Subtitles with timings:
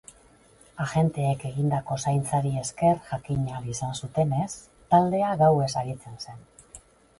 [0.85, 4.49] Agenteek egindako zaintzari esker jakin ahal izan zutenez,
[4.97, 6.45] taldea gauez aritzen zen.